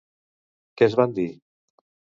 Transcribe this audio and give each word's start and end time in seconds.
Què 0.81 0.89
es 0.89 0.99
van 1.03 1.15
dir? 1.21 1.29